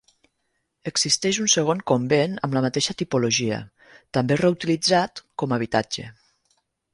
[0.91, 3.59] Existeix un segon convent amb la mateixa tipologia,
[4.19, 6.09] també reutilitzat com a habitatge.